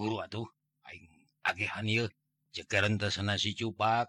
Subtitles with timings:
[0.00, 0.48] buru-buru atuh.
[2.56, 4.08] Ceasi cupak.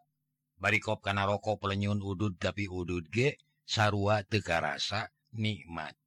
[0.62, 5.98] Barikop karena rokok pelenyun udud tapi udud ge sarwa teka rasa nikmat.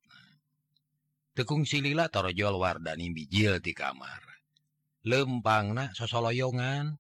[1.35, 4.23] Tekung silila torojol wardani bijil di kamar.
[5.05, 6.97] Lempang na sosoloyongan.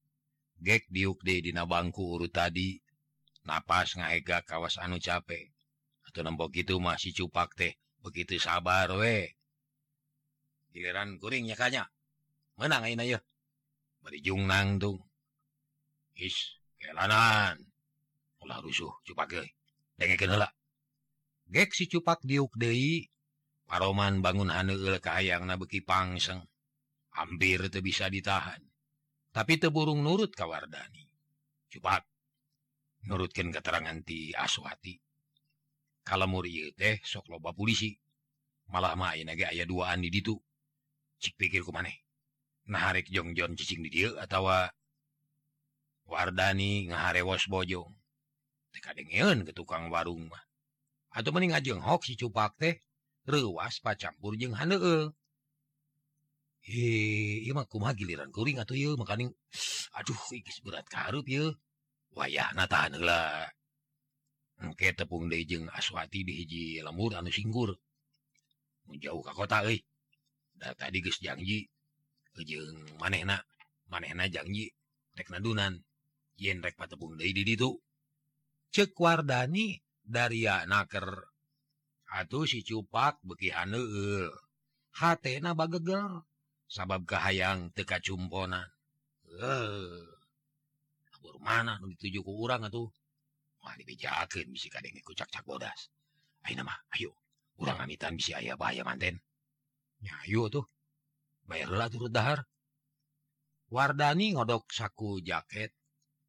[0.58, 2.74] Gek diukde dina bangku urut tadi.
[3.46, 5.52] Napas ngaega kawas anu capek
[6.08, 9.36] atau nembok gitu masih cupak teh begitu sabar we.
[10.72, 11.93] Giliran kuringnya kanya
[12.60, 12.86] menang
[14.04, 15.00] berjung nangtung
[16.14, 17.56] is kelanan
[18.44, 19.42] ulah rusuh cupak ge
[19.96, 20.48] dengekeun heula
[21.48, 23.08] gek si cupak diuk deui
[23.64, 26.44] paroman bangun haneul ka hayangna beki pangseng
[27.14, 28.60] hampir teu bisa ditahan.
[29.34, 31.02] Tapi teu burung nurut ka Wardani
[31.72, 32.06] cupak
[33.08, 34.94] nurutkeun keterangan ti Aswati.
[36.04, 37.96] Kalemur ieu teh sok loba polisi
[38.68, 40.36] malah mah ayeuna ge aya duaan di ditu.
[41.18, 42.03] Cik pikir ku maneh
[42.68, 44.48] narik Jongjon cicing di atau
[46.04, 47.88] Wardani ngaharewos Bojong
[48.74, 50.44] ke tukang warung mah.
[51.14, 52.82] Atau mending ngajeng hok si cupak teh
[53.24, 54.52] rewas pacampur jeng
[56.64, 59.28] Hei, iya mah kumaha giliran kuring atuh ieu makaning
[59.92, 61.52] aduh ikis berat karup ieu.
[62.16, 63.52] Wayahna tahan heula.
[64.64, 67.76] Engke tepung deui jeung Aswati di hiji lemur anu singgur.
[68.96, 69.84] Jauh ka kota euy.
[70.56, 71.68] Da tadi geus janji
[72.34, 73.46] tujung maneh enak
[73.88, 74.68] maneh enak janji
[75.14, 75.78] rekna dunan
[76.34, 77.70] yenrek patepung deui di ditu.
[78.74, 81.06] Cek wardani dari naker
[82.10, 84.34] atuh si cupak beki haneul
[84.98, 86.26] hatena bagegel
[86.66, 88.66] sabab kahayang teu kacumpona
[89.30, 90.02] eh
[91.14, 92.90] abur mana nu dituju ku urang atuh?
[93.62, 95.88] Mah dibejakeun bisi kadenge ku cak-cak bodas.
[96.44, 97.16] Ayeuna mah ayo.
[97.56, 99.22] Urang amitan bisi aya bahaya manten.
[100.04, 100.68] Nya ayo tuh
[101.48, 102.44] bayarlah turutdahar
[103.74, 105.74] Wardani ngodok saku jaket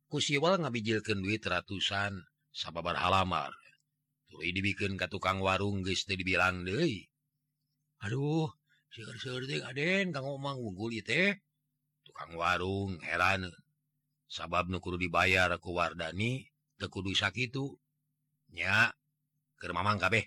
[0.10, 2.24] kusiwal ngabijilkan duit ratusan
[2.56, 3.52] sababar halamar.
[4.32, 7.06] Turi dibikin ke tukang warung guys dibilang deui.
[8.02, 8.50] Aduh
[9.68, 11.36] Aden ngomong unggul teh.
[12.08, 13.52] Tukang warung heran.
[14.26, 16.48] Sabab nukuru dibayar ku Wardani
[16.80, 18.96] tekudu sakitnya
[19.60, 20.26] ke Mamang kabeh.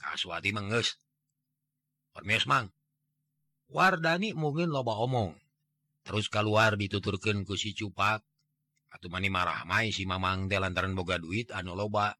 [0.00, 0.96] Kaswati menges
[2.10, 2.72] Permes Mang.
[3.74, 5.34] Wardani mungkin loba omong.
[6.06, 8.22] Terus keluar dituturkan ku si cupak.
[8.94, 12.14] Atau mani marah mai si mamang de lantaran boga duit anu loba.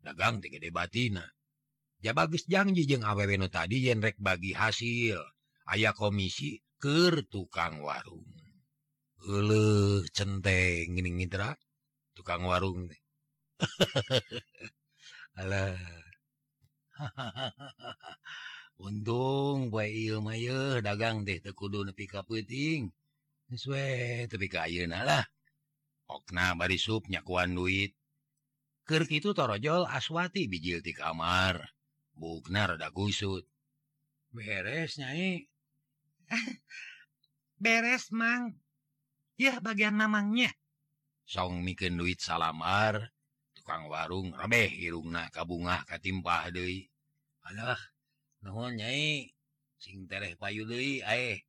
[0.00, 1.28] Dagang tiga gede batina.
[2.00, 5.20] Ja bagus janji jeung awewe nu tadi yen rek bagi hasil.
[5.68, 8.24] Aya komisi keur tukang warung.
[9.28, 11.28] Ule centeng gini
[12.16, 13.00] tukang warung teh.
[15.42, 15.76] Alah.
[18.78, 20.22] untung baikil
[20.86, 22.94] dagang deh tekudu nepi kaputing
[23.50, 25.26] sesuai tapi kayunalah
[26.08, 27.92] okna bari sup nyakuan duit.
[28.88, 31.60] Kirk itu torojol aswati bijil di kamar
[32.16, 33.44] bukna rada kusut
[34.32, 35.44] beres nyai.
[37.62, 38.54] Beres mang.
[39.34, 40.54] Ya bagian mamangnya.
[41.26, 43.10] Song mikin duit salamar
[43.56, 46.86] tukang warung rebeh irungna kabungah katimpah deui.
[47.48, 47.80] Alah
[48.44, 49.32] nyai
[49.78, 51.42] sing tereh payu deui ae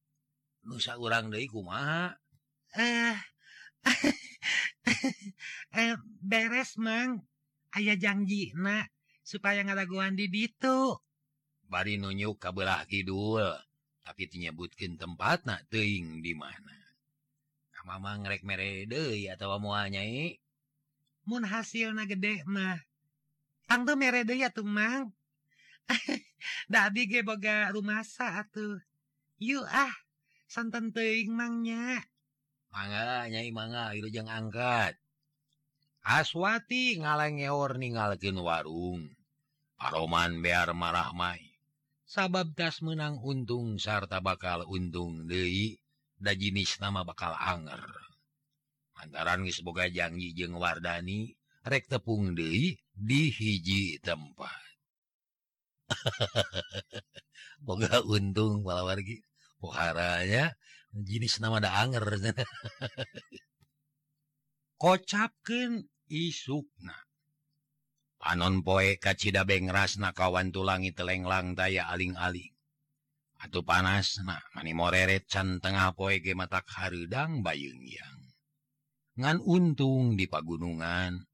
[0.65, 2.13] nusa urang deui kumaha
[2.77, 3.17] eh ah,
[5.81, 7.25] eh beres mang
[7.73, 8.85] aya janji na
[9.29, 10.97] supaya ngaraguan di ditu.
[11.69, 13.45] Bari nunjuk ka beulah Kidul
[14.01, 16.77] tapi tinyebutkeun tempat na teuing di mana.
[17.85, 20.37] Mamang rek mere deui atawa moal nyai.
[21.25, 22.77] Mun hasilna gede mah.
[23.65, 25.09] Tangtu mere deui atuh mang.
[26.73, 28.79] Dadi ge boga rumasa atuh.
[29.41, 29.93] Yuk ah
[30.49, 32.05] santan teingmangnya
[32.69, 34.95] mangga manga ilujeng angkat.
[36.05, 39.03] Aswati ngalengeor ninggalkeun warung.
[39.79, 41.43] Paroman bear marah mai.
[42.09, 45.77] Sabab tas menang untung sarta bakal untung deui
[46.17, 47.85] da jinis nama bakal anger.
[48.97, 54.68] Antaran geus boga janji jeung Wardani rek tepung deui di hiji tempat.
[57.65, 59.19] Boga untung malah wargi
[59.59, 60.55] Poharanya
[60.95, 62.15] jenis nama da anger.
[64.81, 66.95] Kocapkan isukna.
[68.19, 72.55] Panon poe kacida bengrasna kawan tulangi telenglang daya aling-aling.
[73.39, 78.19] Atuh panasna mani moreret can tengah poe ge matak harudang bayung yang
[79.19, 81.28] ngan untung di pagunungan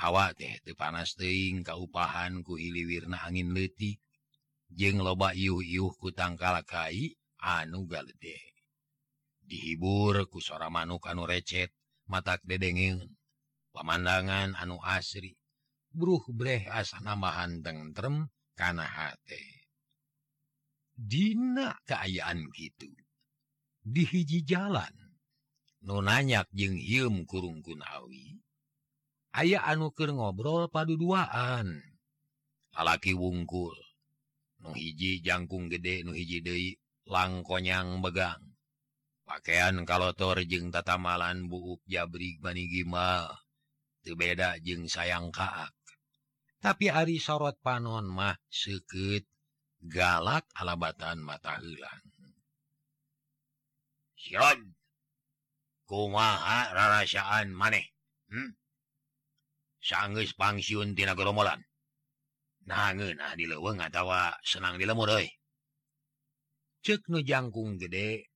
[0.00, 3.96] hawa teh te panas teing kauupahan ku hiliwirna angin letih
[4.70, 8.38] jeng loba iuh-iuh ku tangkalakai anu galde
[9.44, 11.70] dihibur ku sora manuk anu recet
[12.10, 12.98] matak dedengin
[13.74, 15.36] pemandangan anu asri
[15.94, 18.26] bruh breh asa namahan tengrem
[18.58, 19.42] kana hate.
[20.94, 22.90] Dina keayaan gitu
[23.86, 24.94] dihiji jalan.
[25.84, 28.40] Nunanyak jeng hium kurung kunawi
[29.34, 31.82] aya anuker ngobrol padu duaan
[32.78, 33.74] alaki wungkul.
[34.64, 36.56] Nuhiji jangkung gede nuhiji De
[37.04, 38.40] langkonyang begang
[39.28, 43.28] pakaian kalotor jeng tatamalan buuk jabri manigima
[44.04, 45.72] beda jeng sayang kaak.
[46.64, 49.28] Tapi Ari sorot panon mah seket
[49.84, 51.60] galak alabatan mata
[54.24, 54.72] hilang
[55.84, 57.84] kumaha rarasaan maneh
[58.32, 58.56] hmm?
[59.84, 61.60] sanggeus pangsiun tina geromolan
[62.64, 63.84] nah, nah di leweng
[64.40, 65.12] senang dilemur
[66.84, 68.32] cek nu jangkung gede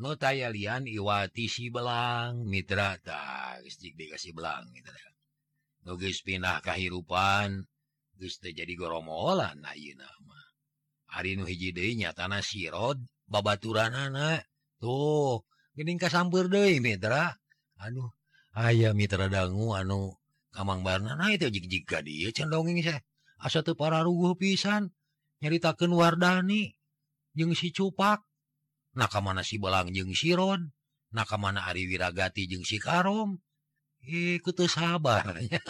[0.00, 4.92] no tayalian iwati si belang mitra takjik dikasih belang gitu
[5.84, 7.68] nugis pindah kehidupan
[8.16, 10.40] Gus jadi goromolan ayeuna nama
[11.12, 12.96] hari nu hiji deinya tanah sirod
[13.28, 14.48] babaturan anak
[14.80, 15.44] tuh
[15.76, 17.36] gening kasampeur deui mitra.
[17.80, 18.12] Aduh
[18.54, 20.12] aya mitra dangu anu
[20.52, 23.00] kamang Barna itu jika dia cendonging saya.
[23.42, 24.94] Asa tuh para ruguh pisan
[25.42, 26.70] nyeritakan Wardani
[27.34, 28.22] jeng si cupak.
[28.92, 30.70] Naka mana si belang jeng Siron
[31.12, 33.40] naka mana Ari wiragati jeng si Karom.
[34.02, 35.62] Ikut tuh sabarnya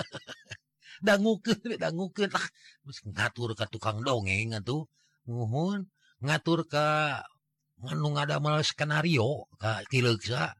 [3.02, 4.87] ngatur ke tukang dongeng tuh
[5.26, 5.90] mohon
[6.23, 7.19] ngatur ke
[7.82, 10.55] menung ada mal skenario Kaksa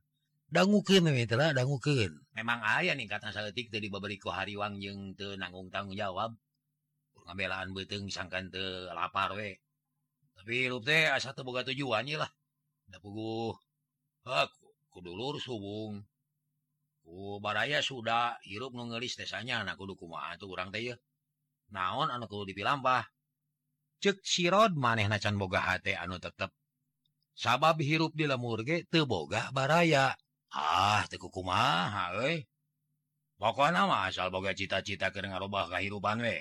[0.51, 1.07] danguken
[1.55, 6.33] danguken memang aya nih kata saletik tadi beberiku hariwang jeung te nanggung tanggung jawab.
[7.23, 9.55] Ngabelaan beteng sangkan te lapar we.
[10.35, 12.31] Tapi lu teh asa teu boga tujuannya lah.
[12.91, 13.55] Da puguh
[14.27, 16.05] aku kudu lur subung
[17.03, 20.99] ku baraya sudah hirup nu ngeulis teh sanya kudu kumaha atuh urang teh yeuh
[21.71, 23.07] naon anu kudu dipilampah?
[24.03, 26.51] Cek sirod manehna can boga hate anu tetep.
[27.39, 30.11] Sabab hirup di lemur ge teu boga baraya.
[30.53, 32.13] ah tekukuma
[33.41, 36.39] pokok nama asal boga cita-cita ke rubah kehidupan we.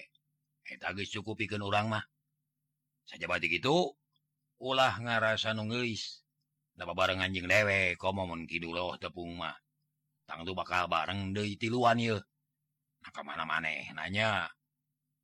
[0.69, 2.05] Eh, Tagis cukup piken urang mah.
[3.07, 3.97] Saja bat gitu
[4.61, 6.21] ulah ngarasa nunggeis
[6.77, 9.57] dapat bareng anjing dewe kom momen Kidul loh tepung mah.
[10.29, 12.21] Tang tuh bakal bareng de tiluan ya
[13.01, 14.45] nah kemana maneh nanya.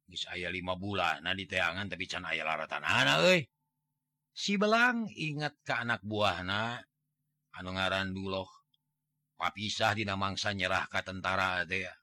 [0.09, 3.41] Bisa aya lima bulan nah diteangan tapi can aya laratan anak eh
[4.33, 6.81] si belang ingat ke anak buahna
[7.53, 8.56] anu ngaran duloh
[9.37, 11.93] papisah dina mangsa nyerah ka tentara dea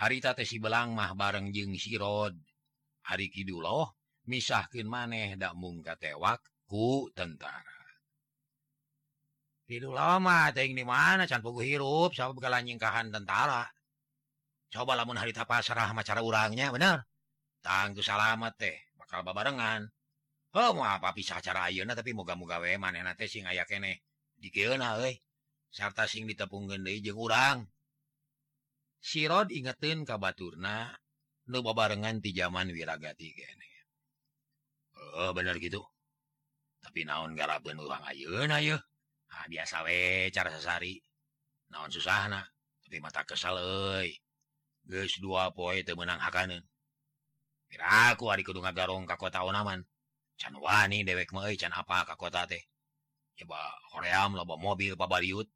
[0.00, 2.34] harita teh si belang mah bareng jeung sirod
[3.06, 4.00] hari Kidul loh
[4.30, 7.78] misahkeun maneh ndak mung katewak ku tentara.
[9.66, 13.66] Kidul lama teuing di mana can puguh hirup sabab bekalan nyingkahan tentara?
[14.70, 17.06] Coba lamun harita pasrah mah cara urangnya bener?
[17.62, 19.86] Tangtu salamat teh bakal babarengan.
[20.54, 24.02] Oh mau apa pisah cara ayeuna tapi moga-moga we manehna teh sing aya keneh.
[24.38, 25.14] Dikeuna euy.
[25.70, 27.58] sarta sing ditepung deui jeung urang.
[29.00, 30.92] Sirod ingetin ka Baturna
[31.48, 33.32] nu babarengan ti zaman wirragati
[35.16, 35.80] oh, bener gitu.
[36.84, 38.80] Tapi naon garabeun urang ayeuna yeuh
[39.30, 41.00] ah biasa we cara sasari
[41.72, 42.44] naon susahna?
[42.84, 44.10] Tapi mata kesal euy.
[44.84, 46.66] Geus dua poe teu meunang hakaneun.
[47.70, 49.86] Kira ari kudu ngagarong ka kota onaman.
[50.40, 52.60] Can wani dewek mah euy can apa ka kota teh?
[53.38, 53.56] Coba
[53.94, 55.48] hoream loba mobil pabariut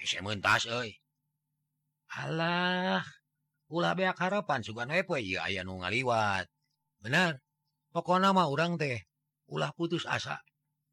[0.00, 0.96] Hese mentas euy.
[2.16, 3.04] Alah,
[3.68, 6.48] ulah beak harapan sugan we poe ieu aya nu ngaliwat.
[7.04, 7.44] Bener
[7.90, 9.02] Pokona mah urang teh
[9.50, 10.38] ulah putus asa.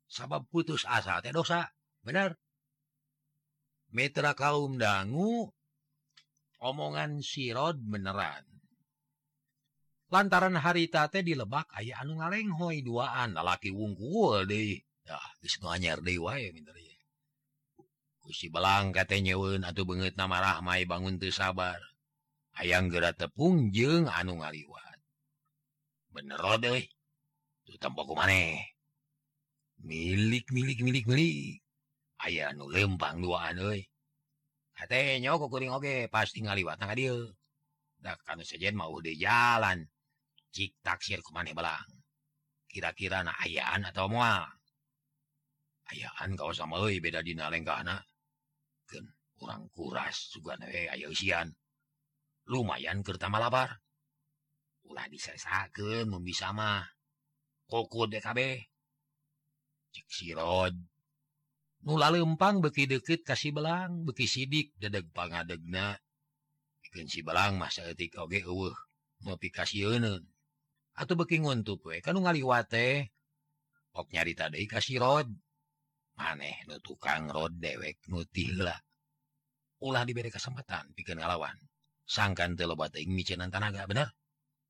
[0.09, 1.69] Sabab putus asa teh dosa
[2.01, 2.33] bener.
[3.93, 5.47] Mitra kaum dangu
[6.59, 8.43] omongan sirod beneran.
[10.09, 14.81] Lantaran harita teh dilebak aya anu ngalenghoi duaan lalaki wungkul deh.
[15.07, 15.21] Ya,
[15.71, 16.51] anyar deh wae
[18.27, 21.79] kusi belang katanyaun atau banget nama rahmai bangun tuh sabar.
[22.59, 24.99] Ayaang geura tepung jeng anu ngaliwat.
[26.11, 26.35] Bener
[27.79, 28.67] tampoku maneh
[29.79, 31.63] milik milik milik milik.
[32.19, 33.63] Aya anu lempang duaan
[34.77, 37.33] katanya kukuring oge pasti ngaliwat nang dieu
[38.03, 39.87] dak kanu sejen mau de jalan.
[40.51, 41.87] Cik taksir ku maneh belang.
[42.67, 44.43] Kira-kira na ayaan atau moal
[45.91, 48.03] ayaan kau sama euy beda dina lengkana
[48.87, 49.05] dilaporkan
[49.37, 51.55] kurang kuras juga newean eh,
[52.47, 53.77] lumayan pertama lapar
[54.87, 56.83] ulah disesaken membisa mah.
[57.67, 58.63] Koko DKB.
[60.07, 60.75] Sirod.
[61.83, 65.99] Nula lempang beki deket kasih belang beki sidik dedeg pangadegna.
[66.79, 68.75] Bikin si belang masa etik oge eueuh
[69.27, 70.05] ngopi kasieun
[70.97, 73.11] atau beki nguntup we kanu ngaliwate
[73.91, 75.27] ok nyarita deui ka sirod.
[76.17, 78.75] maneh nu tukang rod dewek nutila
[79.81, 81.53] ulah diberi kesempatan bikin ngalawan.
[82.07, 84.09] Sangkan loba teuing micenan tanaga bener?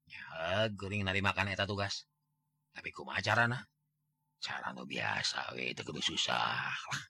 [0.10, 2.10] Ya geuring nari makan eta tugas.
[2.74, 3.60] Tapi kumaha carana?
[4.42, 7.04] Cara nu biasa we itu kudu susah lah.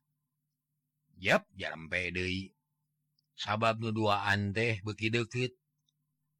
[1.17, 2.53] Yep jalan pede
[3.33, 5.53] sabab nu duaan teh beki deukeut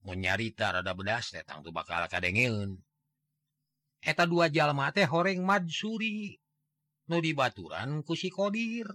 [0.06, 2.78] mau nyarita rada bedas teh tang tu bakal kadengeun
[4.02, 6.38] eta dua jalma teh horeng madsuri
[7.08, 8.88] Nu dibaturan kusi Kodir.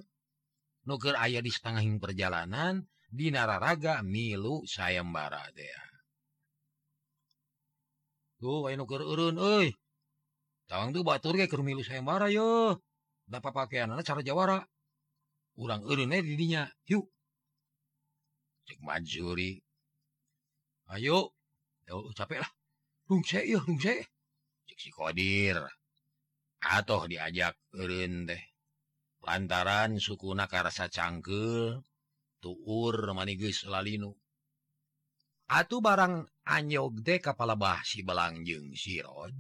[0.83, 5.85] nuker ayah di setengah perjalanan di nararaga milu sayembara dea.
[8.43, 9.71] tuh ayah nuker urun eh
[10.67, 12.83] tawang tuh batur ke milu sayembara yo.
[13.31, 14.59] Dapat pakaian anak cara jawara.
[15.55, 17.07] Urang urunnya dirinya, yuk
[18.67, 19.63] cek majuri
[20.93, 21.33] ayo.
[21.87, 22.51] Ya capek lah.
[23.09, 24.05] Rung saya iya si saya
[24.67, 25.59] cek si kodir
[26.63, 28.43] atau diajak eureun deh
[29.23, 31.83] lantaran sukuna karasa cangkel
[32.43, 34.15] tuur manigus lalinu.
[35.53, 39.35] Atuh barang anyog de kapala bah si belangjeng sirod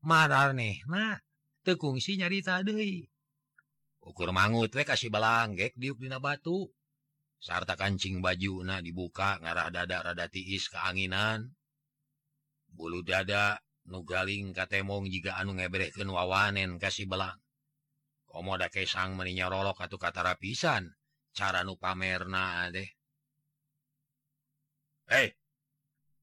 [0.00, 1.16] Madar maranehna nah
[1.60, 3.04] tekungsi nyarita deui.
[4.00, 6.72] Ukur mangut we kasih belanggek diupdina batu.
[7.40, 11.52] Sarta kancing bajuna dibuka ngarah dada rada tiis keanginan.
[12.72, 17.36] Bulu dada nugaling katemong jika anu ngeberken wawanen kasih belang
[18.30, 20.94] komoda kesang meninya rolok atau kata pisan.
[21.30, 22.86] Cara nu pamerna deh
[25.10, 25.34] hei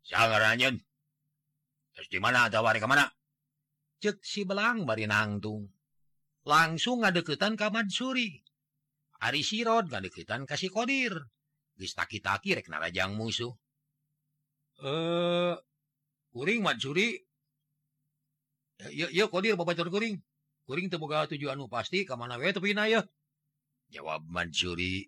[0.04, 0.80] sangaranyen
[1.92, 3.08] terus di mana ada wari kemana
[4.00, 5.68] cek si belang bari nangtung
[6.48, 8.40] langsung ngadeketan ka Mansuri.
[9.20, 11.12] Ari sirod ngadeketan kasih kodir.
[11.76, 13.52] Geus taki-taki rek narajang musuh.
[14.80, 15.56] Eh uh,
[16.32, 17.27] kuring Mansuri
[18.78, 19.26] Eh,
[19.90, 20.22] kuring
[20.68, 22.38] kuring temmoga tujuanmu pasti ke mana
[23.88, 25.08] jawab Mansuri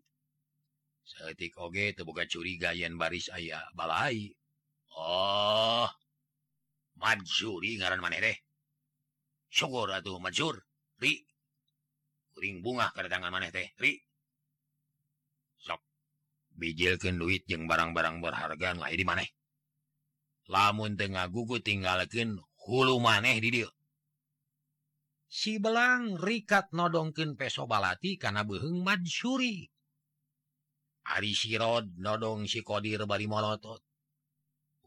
[1.05, 1.93] setik Oge
[2.29, 4.29] curiga yen baris ayah balai.
[4.97, 5.89] Oh
[6.97, 8.37] Mansuri ngaran maneh deh.
[9.49, 10.61] Syukur atuh Mansur
[10.99, 11.13] Ri.
[12.33, 13.69] Kuring bunga kedatangan maneh teh.
[13.79, 13.97] Ri.
[15.61, 15.81] Sok.
[16.59, 19.29] Bijilkan duit yang barang-barang berharga lain di maneh.
[20.49, 23.65] Lamun tengah gugu tinggalkan hulu maneh did
[25.25, 29.65] si belang rikat nodongken pesobalati karena beheng Madsuri
[31.09, 33.81] Ari sirod nodong si kodir bari molotot.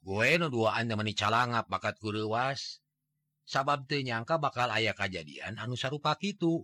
[0.03, 2.79] Gue no dua meni calangap bakat kurewas
[3.43, 6.63] sabab tenyangka bakal ayah kejadian anu sarupa itu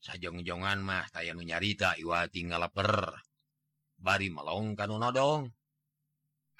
[0.00, 3.12] sajongjongan mah tay nyarita iwa tinggal leper
[4.00, 5.52] bari melong kanu nodong.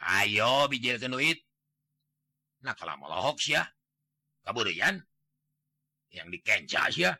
[0.02, 1.40] Ayo bijil ke duit.
[2.62, 3.66] Nah kalau malohok sih ya,
[4.46, 5.02] kaburian
[6.14, 7.12] yang dikenca sih ya.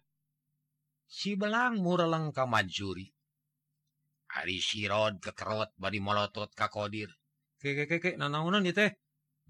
[1.10, 3.10] Si belang mureleng ka Mansuri.
[4.32, 7.12] Ari sirod kekerot bari molotot ka Kodir.
[7.60, 8.90] Keke keke nanaunan ya teh.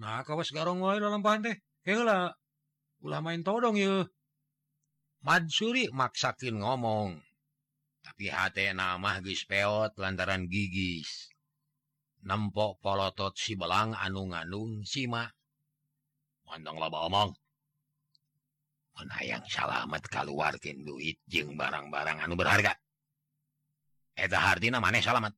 [0.02, 1.56] Nah kawas garong wae lalampahan teh.
[1.86, 2.34] Kela
[3.04, 4.02] ulah main todong ya.
[5.22, 7.14] Mansuri maksakin ngomong.
[8.02, 11.30] Tapi hati nama geus peot lantaran gigis.
[12.26, 15.30] Nempok polotot si belang anung-anung si mak.
[16.52, 16.92] pandanglah
[18.92, 22.76] mun hayang salamet keluarkin duit jeung barang-barang anu berharga.
[24.12, 25.32] Eta hartina maneh salamet.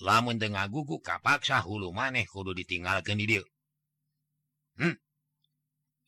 [0.00, 3.44] Lamun tengah ngagugu kapaksa hulu maneh kudu ditinggalkan di dia
[4.80, 4.96] hmm.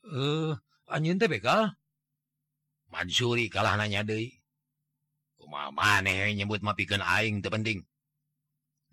[0.08, 0.56] Eh, uh,
[0.88, 1.68] anjing teh bekal
[2.88, 4.32] Mansuri kalah nanya deui.
[5.36, 7.84] Kumaha maneh nyebut mapikeun aing teu penting.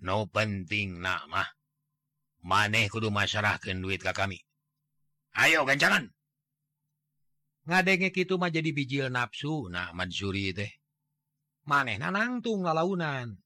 [0.03, 1.47] No penting nak mah.
[2.43, 4.43] Maneh kudu masyarahkeun duit ka kami.
[5.38, 6.11] ayo gancangan
[7.67, 10.71] ngadenge kitu mah jadi bijil nafsu nah Mansuri teh.
[11.61, 13.38] Maneh nangtung lalaunan.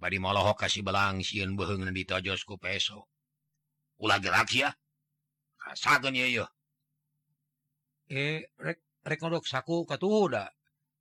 [0.00, 3.10] Bari molohok kasih belang sieun beheng ditojos ku peso.
[4.00, 4.70] Ulah gerak ya.
[5.60, 6.50] Kasakeun ye yeuh
[8.08, 10.48] eh rek rek ngodok saku katuda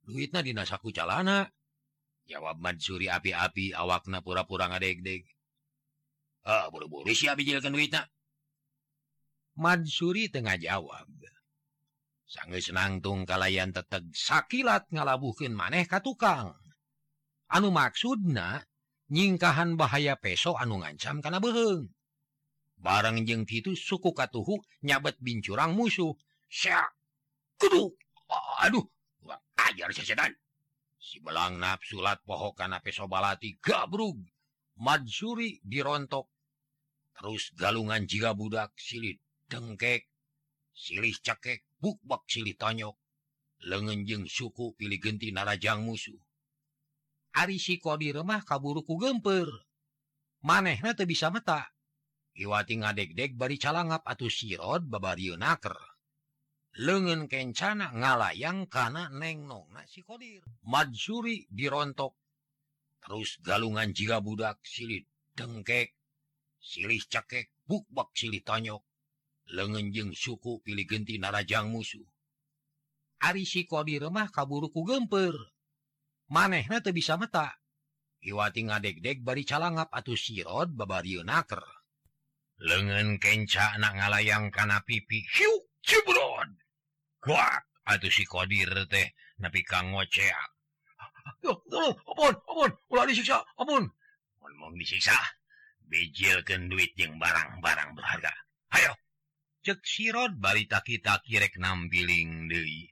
[0.03, 1.47] duitna dina saku calana.
[2.27, 5.23] Jawab Mansuri api-api awakna pura-pura ngadeg-deg.
[6.43, 8.03] Ah buru-buru sia bijilkeun duitna.
[9.57, 11.09] Mansuri Tengah jawab
[12.27, 16.53] sanggeus senangtung kalayan teteg sakilat ngalabuhkin maneh ka tukang.
[17.47, 18.61] Anu maksudna
[19.07, 21.87] nyingkahan bahaya peso anu ngancam kana beheng
[22.77, 26.13] bareng jeng kitu suku katuhu nyabet bincurang musuh.
[26.47, 26.87] Musuh
[27.57, 27.97] kudu
[28.61, 28.85] aduh
[29.57, 30.31] ajar sesedan
[31.01, 34.21] si belang nafsulat pohok kana peso balati gabrug.
[34.77, 36.29] Madsuri dirontok
[37.17, 39.17] terus galungan jika budak silit
[39.51, 40.07] dengkek
[40.71, 42.95] silih cakek bukbak silih tanyok
[43.65, 46.19] lengenjeng suku pilih genti narajang musuh
[47.37, 49.49] Ari siko di kaburu kaburuku gemper
[50.41, 51.69] manehna teu bisa meta
[52.37, 55.73] Iwati ngadek-dek bari calangap atau sirot babarieu naker.
[56.77, 60.45] Lengan kencana ngalayang kana neng nongna si kodir.
[60.61, 62.13] Madsuri dirontok.
[63.01, 65.01] Terus galungan jiga budak silih
[65.33, 65.97] dengkek.
[66.61, 68.85] Silih cekek bukbak silih tanyok.
[69.51, 72.03] lengenjeng suku pilih genti narajang musuh.
[73.23, 75.33] Ari si di remah kaburuku gemper.
[76.29, 77.55] Manehna teu bisa meta.
[78.21, 81.63] Iwati ngadek-dek bari calangap atau sirot babari naker.
[82.57, 86.57] Lengan kenca nak ngalayang kana pipi hiu cibrod
[87.21, 90.57] kuak atau si kodir teh napi kang ngoceak
[91.43, 93.83] tolong ampun ampun ulah disiksa ampun.
[94.57, 95.15] Mon disiksa
[95.87, 98.33] bejilkeun duit yang barang-barang berharga.
[98.73, 98.91] Hayo.
[99.67, 102.87] cek sirot barita kita kirek nambiling deui.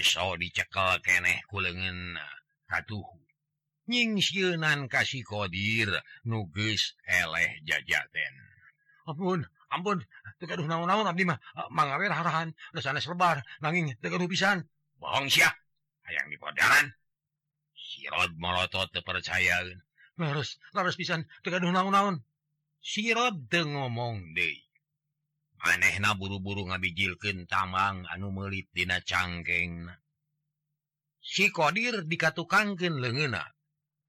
[0.00, 3.20] esok dicekel keneh kulengen uh, katuhu
[3.84, 5.92] nying siunan kasih kodir
[6.24, 8.34] nuges eleh jajaten.
[9.04, 10.00] Ampun ampun
[10.40, 11.36] tegaduh naon-naon abdi mah.
[11.52, 14.64] Uh, Mangawe harahan udah sanes lebar nanging tegaduh pisan.
[14.96, 15.52] Bohong sia
[16.08, 16.96] hayang dipodaran.
[17.76, 19.84] Sirot molotot tepercayaan
[20.16, 22.24] harus harus pisan tegaduh naon-naon.
[22.80, 24.67] Sirot teu ngomong deui.
[25.62, 29.90] anehna buru-buru ngabijilken tamang anu melit dina cangkeng.
[31.18, 33.44] Si kodir dikatukanken lengena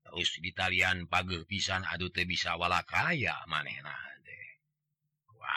[0.06, 3.94] terus ditalian pageuh pisan aduh te bisa wala kaya manehna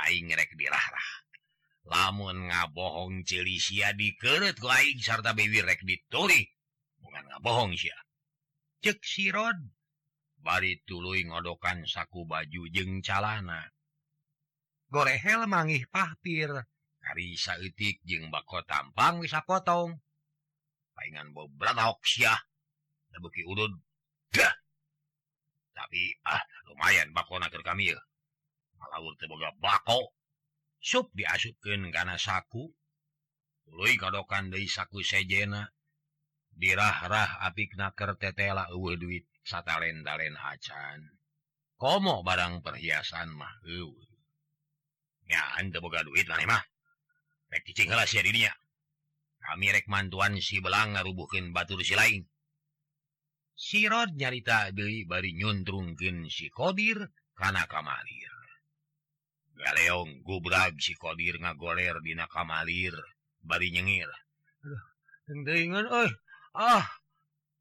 [0.02, 1.10] waingrek dirahrah
[1.86, 6.46] lamun ngabohong celisia dikeret aing sarta bewirrek dituri
[7.02, 7.98] bukan ngabohong sia.
[8.82, 9.58] Cek sirod
[10.42, 13.66] bari tuluy ngodokan saku baju jeng calana.
[14.92, 16.52] gorehel mangih pahpir.
[17.40, 19.98] Saeutik jeung bako tampang bisa potong
[20.94, 23.74] palingan bobratki udud
[24.32, 24.54] Dah.
[25.74, 27.90] tapi ah lumayan bako nakir kami
[28.92, 30.12] laut teboga bako.
[30.82, 32.68] Sup diasupkan karena saku.
[33.72, 35.72] Lui kadokan dari saku sejena.
[36.52, 41.16] Dirah-rah apik naker tetela uwe duit satalen-dalen acan.
[41.80, 44.11] Komo barang perhiasan mah uwe
[45.80, 46.26] boga duit
[48.22, 48.52] dirinya
[49.42, 52.22] kami rek mantuan si belang ngarubuhkeun batur si lain.
[53.58, 58.32] Sirot nyarita deui bari nyuntrungkeun si Kodir kana kamalir.
[59.58, 62.94] Galeong gubrag si Kodir ngagoler dina kamalir
[63.42, 64.10] bari nyengir.
[64.62, 64.82] Aduh,
[65.46, 66.10] teuingan euy.
[66.54, 66.86] ah.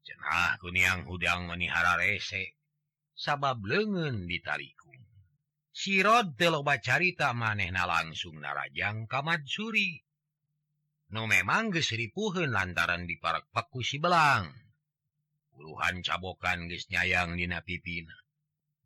[0.02, 2.58] Cenah kuniang hudang manihara rese.
[3.14, 4.74] Sabab leungeun ditarik
[5.72, 10.04] sirot teloba carita manehna langsung narajang kamatsuri
[11.12, 14.48] Nu memang gesripuhun lantaran di parak paku si belang.
[15.52, 18.16] Puluhan cabokan geus nyayang dina pipina.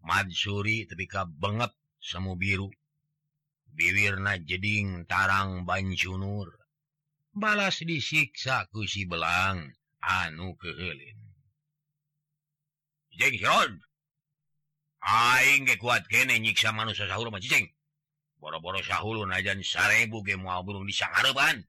[0.02, 1.70] Madsuri tepika banget
[2.02, 2.66] semu biru.
[3.70, 6.50] Biwirna jeding tarang Banjunur
[7.30, 9.70] balas disiksa ku si belang
[10.02, 11.20] anu keheulin.
[13.14, 13.85] Jeng Sirot!
[15.06, 17.70] Aing ge kuat kene nyiksa manusia sahur mah cicing.
[18.42, 21.62] Boro-boro sahulu najan sarebu ge moal burung disangareban.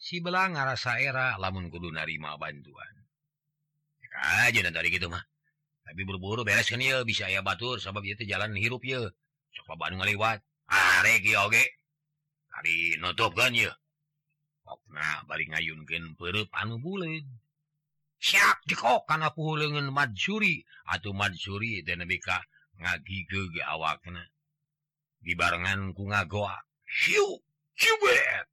[0.00, 2.94] Si belang ngarasa era lamun kudu narima bantuan.
[4.00, 5.20] Ya aja dan tadi gitu mah.
[5.84, 9.12] Tapi buru-buru beres kan ya bisa ya batur sabab itu jalan hirup ya.
[9.52, 10.40] Sok Bandung lewat.
[10.72, 11.62] Arek ya oge.
[12.48, 13.70] Kali nutup kan ya.
[14.64, 17.28] Okna bari ngayunkeun peureub anu buleud.
[18.20, 19.56] siap dikok karena aku
[19.92, 22.42] Madsuri atau Madsuri dan lebih ka
[22.80, 24.24] ngagi ke awakna
[25.24, 27.40] dibarengan ku ngagoa hiu
[27.76, 28.46] cibet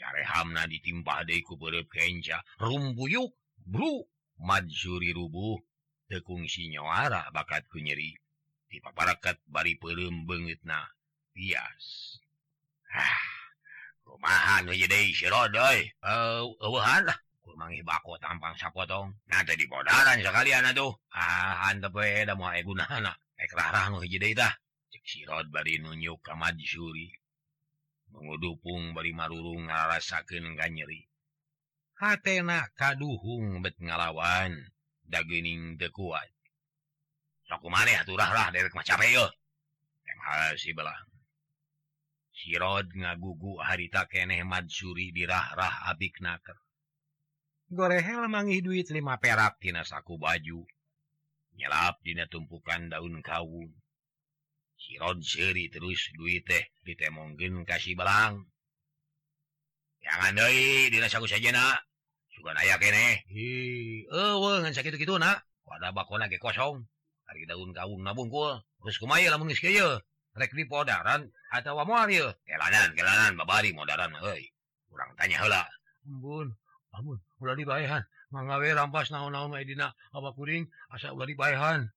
[0.00, 4.08] cari hamna ditimpa deku berep kenca rumbuyuk bru!
[4.40, 5.60] Madsuri rubuh
[6.08, 8.16] tekung si nyawara bakat ku nyeri.
[8.70, 10.80] Di paparakat bari pelem banget na
[11.36, 12.16] bias.
[12.88, 13.20] Ah
[14.08, 17.18] rumahan aja deh sirodoy uh, uh, lah.
[17.60, 24.00] mangi bako tampang sapotong nanti di bodaran sekalian aduh ah tepeda mau gunana ekrarah nu
[24.00, 24.54] hiji deui tah.
[24.90, 27.08] Cek sirot bari nunjuk ka madsuri
[28.10, 31.10] mengudupung bari marurung ngarasakeun ganyeri
[32.00, 34.56] hatena kaduhung bet ngalawan.
[35.10, 36.30] Dagening teu kuat.
[37.50, 39.30] Sok kumane aturah-rah derek mah capek yeuh
[40.06, 41.10] emhal si belang.
[42.30, 46.54] Sirod ngagugu harita keneh madsuri dirah-rah abik naker.
[47.70, 50.66] gorehel mangi duit 5 perak tina aku baju.
[51.56, 53.72] Nyelap Dina tumpukan daun kawung.
[54.80, 58.48] Siron seri terus duit teh ditemongin kasih belang.
[60.00, 61.84] Jangan doi Dinas aku saja nak.
[62.32, 63.20] Suka aya kene.
[63.28, 65.44] Eh, Sakit gitu nak.
[65.68, 66.80] Pada bako lagi kosong.
[67.28, 70.00] Hari daun kaung nabungkul terus kumaya lamun geus kieu
[70.34, 72.26] rek di podaran atawa moal ieu?
[72.42, 74.50] Kelanan kelanan babari modaran euy
[74.90, 75.62] kurang tanya heula.
[76.08, 76.56] Ampun.
[76.92, 80.62] namun udah Mangga we rampas naon-naon Medina apa kuring
[80.94, 81.90] asa udah dibahan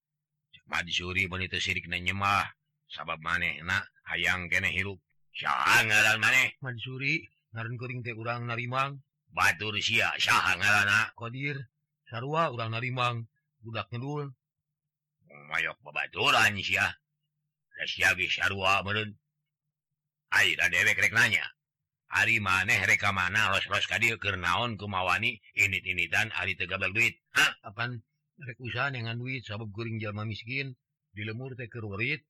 [0.84, 2.46] disuri mani teu sirik nyemah.
[2.88, 3.60] Sabab maneh
[4.08, 5.00] hayang kene hirup.
[5.34, 6.54] Saha ngaran maneh.
[6.62, 7.14] Madi disuri
[7.52, 9.02] ngaran kuring teh urang narimang.
[9.34, 11.10] Batur sia saha ngaranna?
[11.18, 11.58] Kodir.
[12.08, 13.26] sarua urang narimang.
[13.64, 14.30] Budak ngedul
[15.50, 16.86] mayok babaturan sia
[17.74, 19.10] da sia ge sarua meureun.
[20.30, 21.44] Aira dewek rek nanya.
[22.14, 27.18] Ari maneh reka mana los-ros kadir ke naon kumawani ini ini dan Ari tegabel duit.
[27.34, 28.02] Ha apaan?
[28.38, 30.78] Mereka usaha dengan duit sabab guring jalma miskin
[31.14, 32.22] di lemur teh kerurit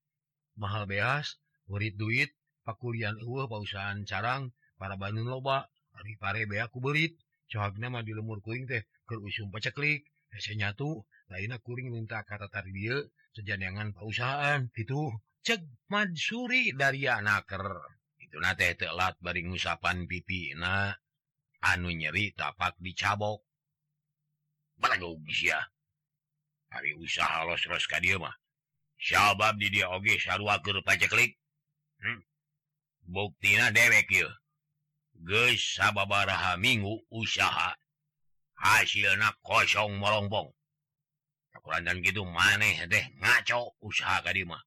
[0.56, 1.36] mahal beas
[1.68, 2.32] werit duit
[2.64, 7.14] pakulian eueuh pausahaan carang para Bandung loba Ari pare beaku berit.
[7.50, 12.48] Cohak mah di lemur kuing teh keur usum paceklik hese nyatu lainnya kuring minta kata
[12.48, 12.96] tar dia
[13.36, 15.12] sejanjangan pausahaan gitu.
[15.44, 15.60] Cek
[15.92, 17.64] madsuri dari anaker
[18.58, 20.94] teh telat bari ngusapan pipi na
[21.62, 23.42] anu nyeri tapak dicabok.
[25.42, 25.60] Ya?
[26.70, 28.34] Hari usaha los ka dia mah.
[28.98, 31.38] Sabab di dia oge sarua keur paceklik.
[32.02, 32.20] Hmm?
[33.04, 34.32] buktina dewek yeuh
[35.24, 37.76] geus sababaraha minggu usaha.
[38.54, 40.48] Hasilna kosong molongpong
[41.54, 44.62] Akuran dan gitu maneh deh ngaco usaha ka dieu mah.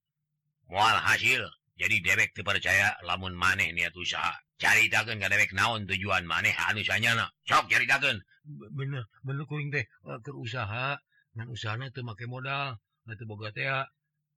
[0.69, 1.43] Moal hasil.
[1.77, 4.33] jadi dewek dipercaya lamun maneh niat usaha.
[4.57, 8.25] Cari dagen dewek naon tujuan maneh halusnya sok cari dagen.
[8.73, 9.85] Bener bener kuring teh.
[9.85, 10.97] Eh, ke usaha.
[11.37, 13.85] Ngan usaha itu make modal itu boga tea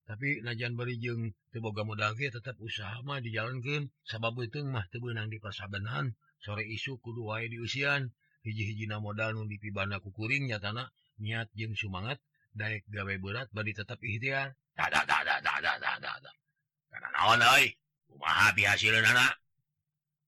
[0.04, 3.88] tapi najan berijeng teboga modal ge tetap usaha mah dijalankan.
[4.04, 6.12] Sabab itu mah tebenang di pasabenan.
[6.44, 8.12] Sore isu kudu wae di usian.
[8.44, 10.92] Hiji-hijina modal nu dipibana ku kuring nyatana
[11.24, 12.20] niat jeung sumangat.
[12.52, 14.52] Daek gawe berat bari tetap ikhtiar.
[14.76, 16.30] Da da da da da da da da.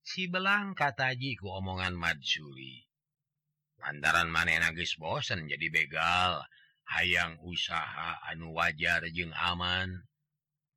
[0.05, 2.93] si belang katajiku omongan Majuli
[3.83, 6.47] lantaran maneh nagis bosen jadi begal.
[6.87, 10.07] Hayang usaha anu wajar jeung aman.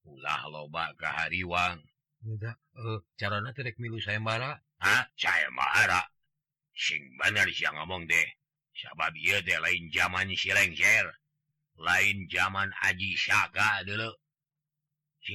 [0.06, 1.82] Ulah loba ke hariwang.
[2.75, 6.10] Uh, cara tidak milu saya marah ah saya marah
[6.73, 8.28] sing bener siang ngomong deh.
[8.75, 11.08] Sabab iya deh lain zaman silengser
[11.80, 14.10] lain zaman Aji Syaka dulu.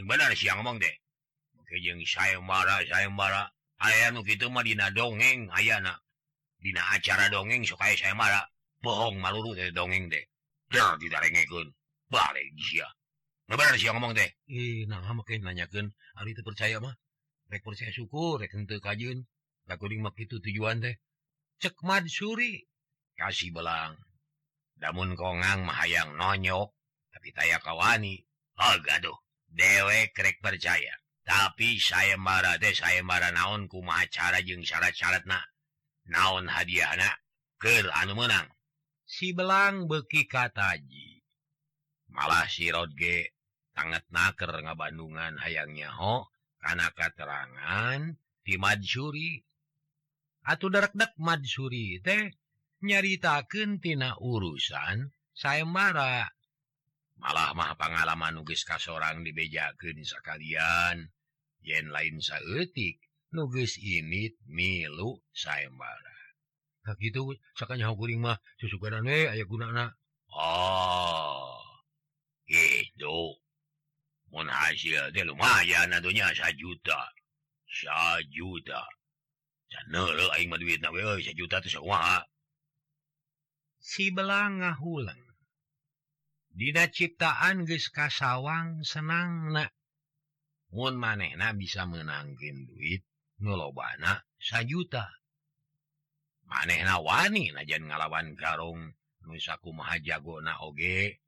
[0.07, 0.95] benar siang Bang deh
[2.07, 3.47] saya marah saya marah
[3.79, 5.95] aya gitu dina dongeng aya na
[6.59, 8.43] dina acara dongeng supaya saya marah
[8.83, 10.25] bohong maluru dari dongeng deh
[13.91, 14.31] ngomong deh
[15.43, 16.95] nanyakan hari itu percaya mah
[17.51, 18.39] rek percaya syukur
[18.83, 19.27] kajun
[19.67, 20.95] takutmak itu tujuan deh
[21.59, 22.63] cek Suri
[23.19, 23.95] kasih belang
[24.79, 26.75] namun kongang mahayang nonyok
[27.11, 28.23] tapi taya kawani
[28.61, 30.95] Algaduh dewek krek percaya
[31.27, 35.39] tapi saya marah deh saya marah naon kuma acara jeung syarat-syarat na
[36.11, 37.17] naon hadiah anak
[37.61, 38.49] ke anu menang
[39.07, 41.23] si belang beki kataji
[42.11, 43.35] malah si sirotge
[43.75, 49.41] sangat naker nga Bandungan hayangnya ho karena katerangan di Madsuri
[50.45, 52.35] atau darakdak Madsuri teh
[52.83, 56.29] nyaritakentina urusan saya marah
[57.21, 61.13] malah mah pengalaman nugis kas seorang dibejaken sekalian
[61.61, 63.05] yen lain saetik
[63.37, 66.17] nugis ini milu sayembara
[66.89, 69.93] nah, gitu sakanya kuring mah susukan we aya gunana.
[70.33, 71.61] Oh
[72.51, 73.39] itu
[74.31, 77.13] mun hasil teh lumayan adunya sajuta.
[77.71, 78.83] Sajuta.
[79.71, 81.35] Caneure aing mah duitna we teh
[83.81, 85.30] Si belanga hulang
[86.51, 89.55] Dina ciptaan ge kasawang senang
[90.71, 93.03] Mun manehna bisa menangkin duit
[93.43, 95.07] ngelobana sajuta.
[96.47, 98.95] Manehna wani najan ngalawan garung
[99.27, 101.23] nusaku mahajagona oge.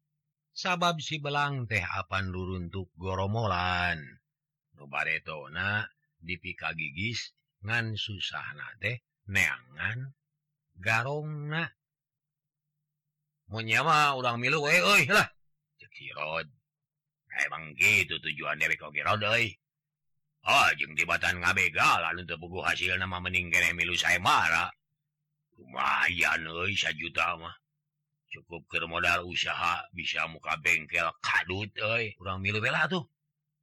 [0.52, 3.98] Sabab si belang teh apan luruntuk goromolan.
[4.78, 5.86] Nubaretona
[6.22, 7.34] dipika gigis
[7.66, 10.14] ngan susah na teh neangan
[10.78, 11.66] garong na.
[13.52, 15.28] punyama urang milu we oi lah
[15.92, 16.48] Cirod
[17.46, 19.52] emang gitu tujuan dewek kau Kirod oi
[20.48, 24.72] oh jeung tibatan ngabega lalu teu puguh hasil nama mending kene milu saya marah
[25.60, 27.52] lumayan oi sajuta mah
[28.32, 33.04] cukup keur modal usaha bisa muka bengkel kadut oi urang milu bela tuh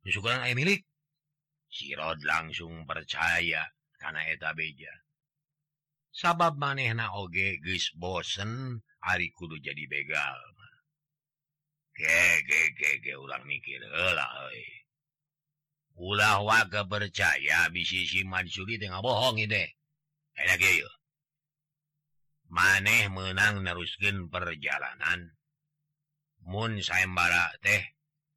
[0.06, 0.86] nusukan aya milik
[1.69, 3.65] Sirod langsung percaya
[3.97, 4.93] karena eta beja
[6.13, 10.40] sabab manehna oge geus bosen Ari kudu jadi begal
[13.20, 13.80] ulang mikir.
[16.00, 19.70] Ulah waga percaya bisi si Mansuri tengah bohong deh
[22.50, 25.36] maneh menang neruskin perjalanan.
[26.48, 27.84] Mun sayembara teh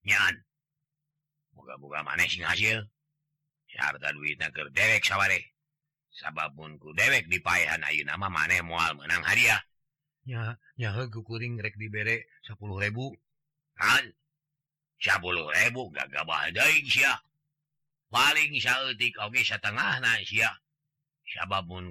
[0.04, 0.42] nyan.
[1.54, 2.82] Buka-buka maneh sing hasil.
[3.72, 5.00] Harta duit naker dewek
[6.12, 9.56] sababpunku dewek dipaehan Ayu nama maneh mual menang hadiah.
[10.78, 12.58] nyakuring rek diberre 10.000
[15.02, 15.74] 10.000
[16.86, 17.14] sia.
[18.12, 19.98] Paling saltik Oke setengah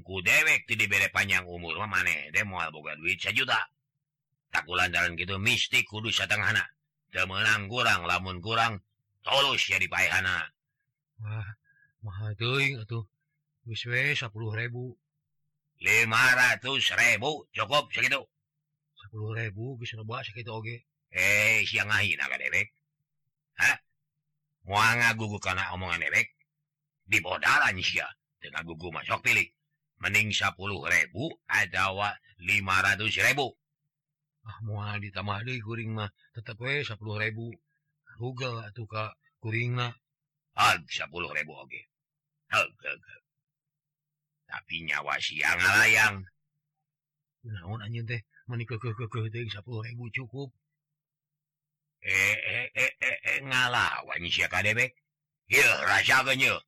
[0.05, 3.57] ku dewek ti dibere panjang umur mah maneh mual boga duit sejuta.
[4.51, 6.53] Takku lantaran gitu mistik kudu setengah
[7.11, 7.27] teu udah
[7.67, 8.79] kurang lamun kurang
[9.19, 10.47] tolus jadi payhana
[11.19, 11.49] Wah
[12.01, 13.03] mahal tuh
[13.67, 14.31] 10.000
[15.81, 17.17] 500.000
[17.57, 18.21] cukup segitu.
[19.11, 20.85] 10.000 bisa bahas sakitu oge?
[21.09, 22.69] Eh siang ngahina agak dewek.
[23.57, 23.77] Hah?
[24.69, 26.37] mau ngagugu karena omongan dewek.
[27.09, 28.05] Di bodalan sia
[28.37, 29.49] dengan gugu masuk pilih.
[29.99, 30.57] Mending 10.000
[31.49, 32.09] ada wa
[32.41, 33.61] 500.000
[34.41, 36.97] ah mau ditambah deh kuring mah tetap we 10.000
[38.17, 39.93] rugal atau ka kuring mah.
[40.57, 41.13] Ah 10.000
[41.45, 41.90] oge.
[44.71, 46.23] tapi nyawa siang layang
[47.43, 48.23] naon anjeun teh?
[48.47, 50.47] Meni keukeuh-keukeuh teh sepuluh ribu cukup.
[51.99, 54.95] Eh eh eh eh, eh ngalawan sia ka dewek
[55.51, 56.63] Ieu rasakeun yeuh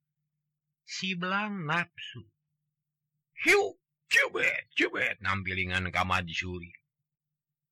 [0.84, 2.28] si belang nafsu
[3.48, 3.80] hiu
[4.12, 6.76] cubet cubet nampilingan ka Madsuri.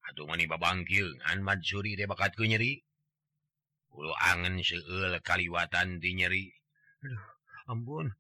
[0.07, 2.79] Atuh mani babangkil ngan Madsuri teh bakat ku nyeri.
[3.91, 6.47] Ulu angen seueul kaliwatan ti nyeri.
[7.03, 7.23] Aduh
[7.67, 8.15] ampun,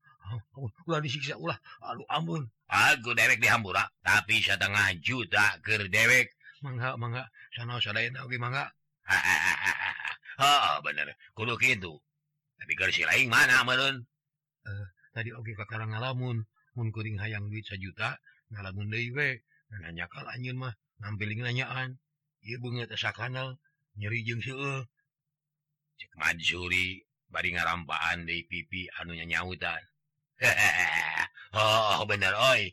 [1.37, 1.57] ulah.
[1.91, 2.47] Aduh ampun.
[2.71, 3.87] Aku dewek dihambura ah.
[3.99, 6.31] tapi setengah juta ke dewek.
[6.63, 7.27] Mangga mangga.
[7.51, 7.77] Sana
[8.39, 8.65] mangga.
[10.41, 11.13] Oh, bener.
[11.37, 12.01] Kudu gitu.
[12.57, 14.05] Tapi kursi lain mana amalun
[14.65, 16.45] uh, eh, tadi oke okay, kakak ngalamun.
[16.77, 18.15] Mun kuring hayang duit sejuta
[18.53, 19.29] ngalamun deui we
[19.81, 20.73] nanya kal anjeun mah.
[21.01, 21.97] Ngampiling nanyaan.
[22.41, 23.57] Ieu beungeut asa kanal
[23.99, 24.81] nyeri jeung seueuh
[25.99, 29.90] cek mansuri bari ngarampaan deui pipi anu nyautan ah.
[30.41, 32.65] Eh, eh, eh, oh, oh bener oi.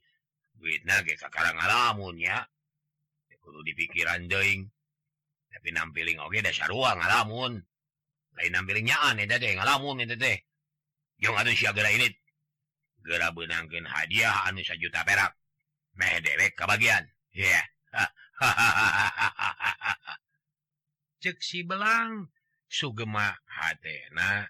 [1.21, 2.49] Sekarangmunnya
[3.61, 4.65] di pikiran doing
[5.53, 7.61] tapi nampiling oke dasar ruang ngalamun.
[8.41, 10.39] Lain nampilnyaan ngalamun teh.
[11.21, 12.09] Ini
[13.05, 15.37] gera benangkan hadiah anu sa juta perak.
[16.01, 17.05] Meh dewek kebagian
[17.37, 17.65] ya yeah.
[21.23, 22.33] ceksi belang.
[22.69, 24.49] Sugema hatna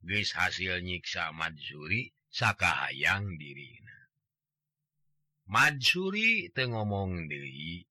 [0.00, 3.94] guys hasil nyiksa Mazuri Saka hayang dirina
[5.46, 7.86] Madsuri te ngomong Dewi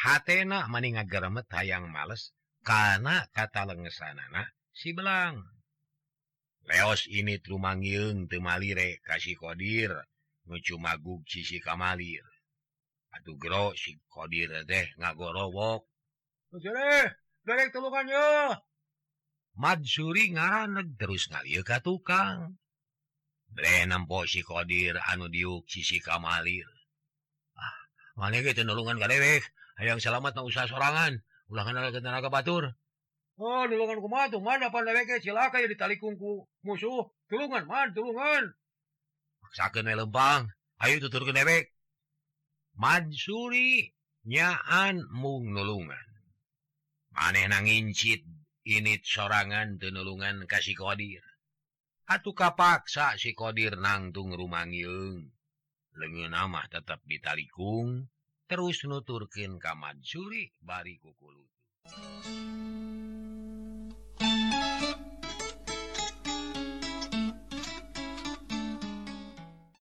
[0.00, 2.32] hatna mani ngageremet hayang males
[2.64, 5.44] karena kata lengesanana si belang.
[6.64, 9.92] Leos ini trumangyung temalire kasih kodir
[10.48, 12.24] ngucumagug sisi kamalir.
[13.12, 15.84] Aduh gro si kodir deh ngagorowok.
[19.60, 22.56] Madsuri ngaraneg terus ngaliu ka tukang.
[24.42, 26.66] Qodir anu diuk sisi kamalir
[27.56, 27.76] ah,
[28.16, 29.42] manulungan kadewek
[29.76, 31.20] ayaang selamat na usaha sorangan.
[31.46, 32.74] Ulangan tenaga Batur.
[33.38, 33.62] Oh
[35.22, 37.06] silaka ya ditali kungku musuh.
[37.28, 38.56] Tulungan man tulungan.
[39.54, 41.72] Sakit lempang Ayo tutur kedewek
[42.76, 43.88] Mansuri
[44.28, 46.08] nyaan mung nulungan.
[47.16, 48.20] Maneh nang incit
[48.68, 51.24] init sorangan tenulungan kasih kodir.
[52.06, 55.26] Atuh kapaksa si kodir nangtung rumangyung.
[55.98, 58.06] Lengen mah tetap ditalikung,
[58.46, 61.50] terus nuturkin kamad suri bari kukulut.